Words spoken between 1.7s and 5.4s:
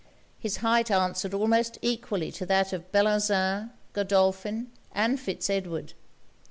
equally to that of Bellozane, Godolphin, and